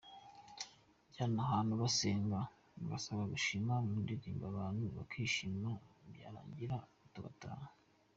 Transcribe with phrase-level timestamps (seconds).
[1.11, 2.39] Najyaga ahantu basenga
[2.83, 5.69] ngasaba gushima mu ndirimbo abantu bakishima
[6.13, 6.77] byarangira
[7.13, 7.67] tugataha.